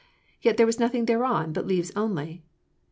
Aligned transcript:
Yet 0.41 0.57
there 0.57 0.65
was 0.65 0.79
'nothing 0.79 1.05
thereon, 1.05 1.53
but 1.53 1.67
leaves 1.67 1.91
only.' 1.95 2.41